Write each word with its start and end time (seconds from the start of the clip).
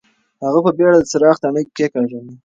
هغه 0.43 0.59
په 0.65 0.71
بېړه 0.77 0.97
د 0.99 1.03
څراغ 1.11 1.35
تڼۍ 1.43 1.63
کېکاږله. 1.77 2.33